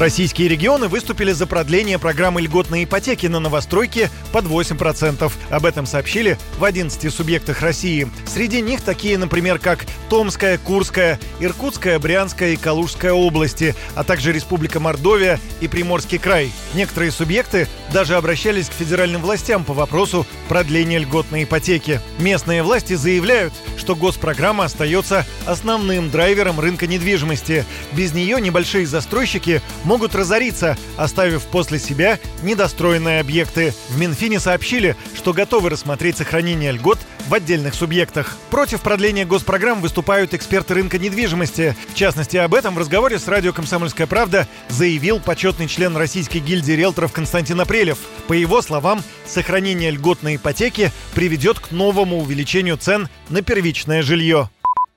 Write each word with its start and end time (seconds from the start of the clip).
Российские 0.00 0.48
регионы 0.48 0.88
выступили 0.88 1.30
за 1.32 1.46
продление 1.46 1.98
программы 1.98 2.40
льготной 2.40 2.84
ипотеки 2.84 3.26
на 3.26 3.38
новостройки 3.38 4.08
под 4.32 4.46
8%. 4.46 5.30
Об 5.50 5.66
этом 5.66 5.84
сообщили 5.84 6.38
в 6.58 6.64
11 6.64 7.12
субъектах 7.12 7.60
России. 7.60 8.08
Среди 8.26 8.62
них 8.62 8.80
такие, 8.80 9.18
например, 9.18 9.58
как 9.58 9.84
Томская, 10.08 10.56
Курская, 10.56 11.20
Иркутская, 11.38 11.98
Брянская 11.98 12.52
и 12.52 12.56
Калужская 12.56 13.12
области, 13.12 13.74
а 13.94 14.02
также 14.02 14.32
Республика 14.32 14.80
Мордовия 14.80 15.38
и 15.60 15.68
Приморский 15.68 16.16
край. 16.16 16.50
Некоторые 16.72 17.10
субъекты 17.10 17.68
даже 17.92 18.14
обращались 18.14 18.70
к 18.70 18.72
федеральным 18.72 19.20
властям 19.20 19.64
по 19.64 19.74
вопросу 19.74 20.26
продления 20.48 20.98
льготной 20.98 21.44
ипотеки. 21.44 22.00
Местные 22.18 22.62
власти 22.62 22.94
заявляют, 22.94 23.52
что 23.76 23.94
госпрограмма 23.94 24.64
остается 24.64 25.26
основным 25.44 26.08
драйвером 26.10 26.58
рынка 26.58 26.86
недвижимости. 26.86 27.66
Без 27.92 28.14
нее 28.14 28.40
небольшие 28.40 28.86
застройщики 28.86 29.60
могут 29.90 30.14
разориться, 30.14 30.76
оставив 30.96 31.42
после 31.42 31.80
себя 31.80 32.20
недостроенные 32.44 33.18
объекты. 33.18 33.74
В 33.88 33.98
Минфине 33.98 34.38
сообщили, 34.38 34.94
что 35.16 35.32
готовы 35.32 35.68
рассмотреть 35.68 36.16
сохранение 36.16 36.70
льгот 36.70 37.00
в 37.26 37.34
отдельных 37.34 37.74
субъектах. 37.74 38.36
Против 38.50 38.82
продления 38.82 39.24
госпрограмм 39.24 39.80
выступают 39.80 40.32
эксперты 40.32 40.74
рынка 40.74 40.96
недвижимости. 40.96 41.74
В 41.88 41.94
частности, 41.96 42.36
об 42.36 42.54
этом 42.54 42.76
в 42.76 42.78
разговоре 42.78 43.18
с 43.18 43.26
радио 43.26 43.52
«Комсомольская 43.52 44.06
правда» 44.06 44.46
заявил 44.68 45.18
почетный 45.18 45.66
член 45.66 45.96
Российской 45.96 46.38
гильдии 46.38 46.74
риэлторов 46.74 47.10
Константин 47.10 47.60
Апрелев. 47.60 47.98
По 48.28 48.32
его 48.32 48.62
словам, 48.62 49.02
сохранение 49.26 49.90
льготной 49.90 50.36
ипотеки 50.36 50.92
приведет 51.16 51.58
к 51.58 51.72
новому 51.72 52.20
увеличению 52.20 52.76
цен 52.76 53.08
на 53.28 53.42
первичное 53.42 54.02
жилье. 54.02 54.50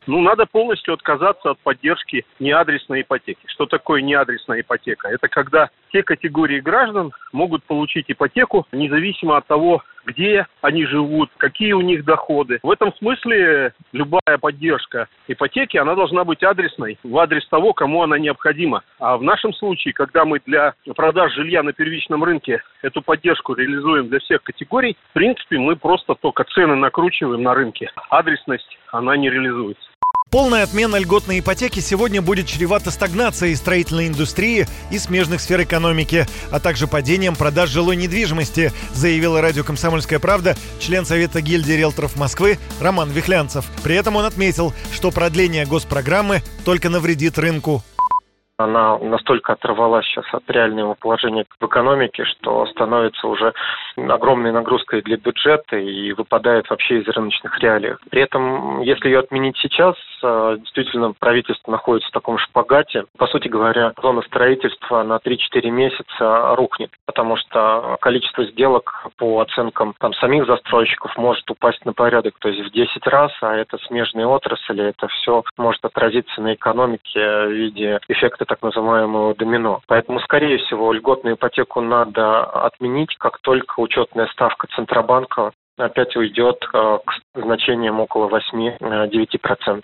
Ну, 0.05 0.21
надо 0.21 0.45
полностью 0.45 0.93
отказаться 0.93 1.51
от 1.51 1.59
поддержки 1.59 2.25
неадресной 2.39 3.01
ипотеки. 3.01 3.39
Что 3.47 3.65
такое 3.65 4.01
неадресная 4.01 4.61
ипотека? 4.61 5.07
Это 5.07 5.27
когда 5.27 5.69
те 5.91 6.03
категории 6.03 6.59
граждан 6.59 7.11
могут 7.31 7.63
получить 7.63 8.05
ипотеку 8.09 8.67
независимо 8.71 9.37
от 9.37 9.47
того, 9.47 9.83
где 10.05 10.47
они 10.61 10.85
живут, 10.85 11.29
какие 11.37 11.73
у 11.73 11.81
них 11.81 12.03
доходы. 12.03 12.59
В 12.63 12.71
этом 12.71 12.93
смысле 12.95 13.73
любая 13.91 14.37
поддержка 14.39 15.07
ипотеки, 15.27 15.77
она 15.77 15.95
должна 15.95 16.23
быть 16.23 16.43
адресной, 16.43 16.97
в 17.03 17.17
адрес 17.17 17.47
того, 17.47 17.73
кому 17.73 18.03
она 18.03 18.19
необходима. 18.19 18.83
А 18.99 19.17
в 19.17 19.23
нашем 19.23 19.53
случае, 19.53 19.93
когда 19.93 20.25
мы 20.25 20.41
для 20.45 20.73
продаж 20.95 21.33
жилья 21.33 21.63
на 21.63 21.73
первичном 21.73 22.23
рынке 22.23 22.61
эту 22.81 23.01
поддержку 23.01 23.53
реализуем 23.53 24.09
для 24.09 24.19
всех 24.19 24.43
категорий, 24.43 24.97
в 25.11 25.13
принципе, 25.13 25.57
мы 25.57 25.75
просто 25.75 26.15
только 26.15 26.43
цены 26.43 26.75
накручиваем 26.75 27.41
на 27.41 27.53
рынке. 27.53 27.91
Адресность, 28.09 28.77
она 28.91 29.15
не 29.15 29.29
реализуется. 29.29 29.92
Полная 30.33 30.63
отмена 30.63 30.95
льготной 30.95 31.41
ипотеки 31.41 31.79
сегодня 31.79 32.19
будет 32.19 32.47
чревата 32.47 32.89
стагнацией 32.89 33.55
строительной 33.55 34.07
индустрии 34.07 34.65
и 34.89 34.97
смежных 34.97 35.41
сфер 35.41 35.61
экономики, 35.61 36.25
а 36.49 36.59
также 36.59 36.87
падением 36.87 37.35
продаж 37.35 37.69
жилой 37.69 37.97
недвижимости, 37.97 38.73
заявила 38.95 39.41
радио 39.41 39.63
«Комсомольская 39.63 40.17
правда» 40.17 40.57
член 40.79 41.05
Совета 41.05 41.39
гильдии 41.39 41.73
риэлторов 41.73 42.15
Москвы 42.15 42.57
Роман 42.79 43.11
Вихлянцев. 43.11 43.65
При 43.83 43.95
этом 43.95 44.15
он 44.15 44.25
отметил, 44.25 44.73
что 44.91 45.11
продление 45.11 45.67
госпрограммы 45.67 46.41
только 46.65 46.89
навредит 46.89 47.37
рынку 47.37 47.83
она 48.57 48.97
настолько 48.99 49.53
оторвалась 49.53 50.05
сейчас 50.05 50.25
от 50.31 50.49
реального 50.49 50.93
положения 50.93 51.45
в 51.59 51.65
экономике, 51.65 52.23
что 52.25 52.65
становится 52.67 53.27
уже 53.27 53.53
огромной 53.97 54.51
нагрузкой 54.51 55.01
для 55.01 55.17
бюджета 55.17 55.77
и 55.77 56.13
выпадает 56.13 56.69
вообще 56.69 56.99
из 56.99 57.07
рыночных 57.07 57.59
реалий. 57.59 57.95
При 58.09 58.21
этом, 58.21 58.81
если 58.81 59.07
ее 59.07 59.19
отменить 59.19 59.57
сейчас, 59.57 59.95
э, 60.21 60.57
действительно 60.59 61.13
правительство 61.13 61.71
находится 61.71 62.09
в 62.09 62.13
таком 62.13 62.37
шпагате. 62.37 63.05
По 63.17 63.27
сути 63.27 63.47
говоря, 63.47 63.93
зона 64.01 64.21
строительства 64.21 65.03
на 65.03 65.17
3-4 65.17 65.69
месяца 65.69 66.55
рухнет, 66.55 66.91
потому 67.05 67.37
что 67.37 67.97
количество 68.01 68.45
сделок 68.45 69.07
по 69.17 69.41
оценкам 69.41 69.95
там, 69.99 70.13
самих 70.13 70.45
застройщиков 70.45 71.15
может 71.17 71.49
упасть 71.49 71.83
на 71.85 71.93
порядок, 71.93 72.35
то 72.39 72.49
есть 72.49 72.69
в 72.69 72.71
10 72.71 73.07
раз, 73.07 73.31
а 73.41 73.55
это 73.55 73.77
смежные 73.87 74.27
отрасли, 74.27 74.83
это 74.83 75.07
все 75.07 75.43
может 75.57 75.83
отразиться 75.83 76.41
на 76.41 76.53
экономике 76.53 77.19
в 77.19 77.51
виде 77.51 77.99
эффекта 78.07 78.42
так 78.45 78.61
называемого 78.61 79.35
домино. 79.35 79.81
Поэтому, 79.87 80.19
скорее 80.19 80.57
всего, 80.57 80.93
льготную 80.93 81.35
ипотеку 81.35 81.81
надо 81.81 82.43
отменить, 82.43 83.15
как 83.17 83.39
только 83.39 83.79
учетная 83.79 84.27
ставка 84.27 84.67
Центробанка 84.75 85.51
опять 85.77 86.15
уйдет 86.15 86.63
э, 86.73 86.97
к 87.05 87.39
значениям 87.39 87.99
около 87.99 88.29
8-9%. 88.29 89.81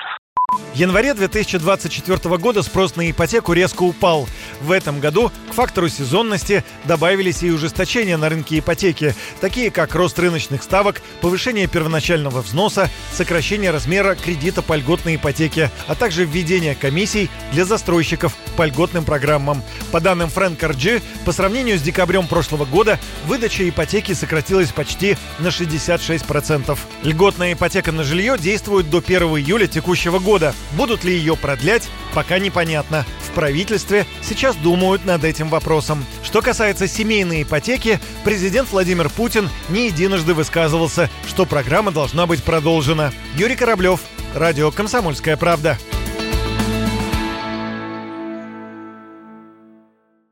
В 0.51 0.75
январе 0.75 1.13
2024 1.13 2.37
года 2.37 2.63
спрос 2.63 2.95
на 2.95 3.09
ипотеку 3.09 3.53
резко 3.53 3.83
упал. 3.83 4.29
В 4.61 4.71
этом 4.71 4.99
году 4.99 5.31
к 5.49 5.53
фактору 5.53 5.89
сезонности 5.89 6.63
добавились 6.85 7.43
и 7.43 7.51
ужесточения 7.51 8.17
на 8.17 8.29
рынке 8.29 8.59
ипотеки, 8.59 9.15
такие 9.41 9.71
как 9.71 9.95
рост 9.95 10.17
рыночных 10.19 10.63
ставок, 10.63 11.01
повышение 11.21 11.67
первоначального 11.67 12.41
взноса, 12.41 12.89
сокращение 13.11 13.71
размера 13.71 14.15
кредита 14.15 14.61
по 14.61 14.75
льготной 14.75 15.15
ипотеке, 15.17 15.69
а 15.87 15.95
также 15.95 16.23
введение 16.23 16.75
комиссий 16.75 17.29
для 17.51 17.65
застройщиков 17.65 18.33
по 18.55 18.65
льготным 18.65 19.03
программам. 19.03 19.61
По 19.91 19.99
данным 19.99 20.29
Фрэнк 20.29 20.61
RG, 20.61 21.01
по 21.25 21.31
сравнению 21.31 21.77
с 21.77 21.81
декабрем 21.81 22.27
прошлого 22.27 22.65
года 22.65 22.99
выдача 23.25 23.67
ипотеки 23.67 24.13
сократилась 24.13 24.71
почти 24.71 25.17
на 25.39 25.47
66%. 25.47 26.77
Льготная 27.03 27.53
ипотека 27.53 27.91
на 27.91 28.03
жилье 28.03 28.37
действует 28.37 28.89
до 28.89 28.99
1 28.99 29.23
июля 29.23 29.67
текущего 29.67 30.19
года 30.19 30.38
года. 30.39 30.55
Будут 30.73 31.03
ли 31.03 31.13
ее 31.13 31.35
продлять, 31.35 31.89
пока 32.13 32.39
непонятно. 32.39 33.05
В 33.27 33.31
правительстве 33.33 34.05
сейчас 34.21 34.55
думают 34.55 35.05
над 35.05 35.23
этим 35.23 35.49
вопросом. 35.49 36.05
Что 36.23 36.41
касается 36.41 36.87
семейной 36.87 37.43
ипотеки, 37.43 37.99
президент 38.23 38.71
Владимир 38.71 39.09
Путин 39.09 39.49
не 39.69 39.87
единожды 39.87 40.33
высказывался, 40.33 41.09
что 41.27 41.45
программа 41.45 41.91
должна 41.91 42.25
быть 42.25 42.43
продолжена. 42.43 43.11
Юрий 43.35 43.55
Кораблев, 43.55 43.99
Радио 44.33 44.71
«Комсомольская 44.71 45.37
правда». 45.37 45.77